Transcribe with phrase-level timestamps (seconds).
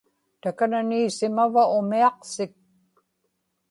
[0.41, 2.53] takani isimava umiaqsik